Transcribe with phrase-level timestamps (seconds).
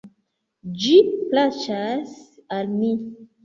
[0.85, 2.19] Ĝi plaĉas
[2.59, 2.93] al mi.